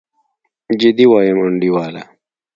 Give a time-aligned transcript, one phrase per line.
[0.81, 2.03] جدي وايم انډيواله.